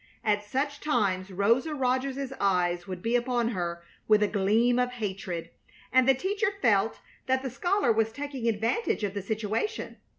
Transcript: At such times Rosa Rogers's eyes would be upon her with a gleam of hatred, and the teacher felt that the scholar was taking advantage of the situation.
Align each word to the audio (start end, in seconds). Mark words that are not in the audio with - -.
At 0.23 0.43
such 0.43 0.79
times 0.79 1.29
Rosa 1.29 1.75
Rogers's 1.75 2.33
eyes 2.39 2.87
would 2.87 3.03
be 3.03 3.15
upon 3.15 3.49
her 3.49 3.83
with 4.07 4.23
a 4.23 4.27
gleam 4.27 4.79
of 4.79 4.93
hatred, 4.93 5.51
and 5.93 6.09
the 6.09 6.15
teacher 6.15 6.47
felt 6.59 7.01
that 7.27 7.43
the 7.43 7.51
scholar 7.51 7.91
was 7.91 8.11
taking 8.11 8.47
advantage 8.47 9.03
of 9.03 9.13
the 9.13 9.21
situation. 9.21 9.97